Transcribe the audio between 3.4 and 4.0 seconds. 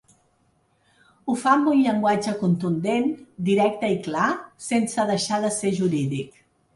directe i